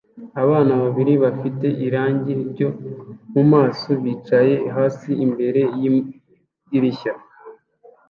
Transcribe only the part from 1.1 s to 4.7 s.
bafite irangi ryo mumaso bicaye